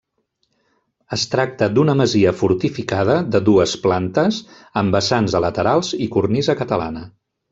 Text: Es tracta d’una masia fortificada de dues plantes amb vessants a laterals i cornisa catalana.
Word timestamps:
Es 1.17 1.25
tracta 1.33 1.67
d’una 1.73 1.95
masia 1.99 2.31
fortificada 2.39 3.17
de 3.35 3.41
dues 3.51 3.75
plantes 3.85 4.41
amb 4.83 4.97
vessants 4.99 5.39
a 5.41 5.45
laterals 5.47 5.95
i 6.07 6.11
cornisa 6.17 6.57
catalana. 6.65 7.07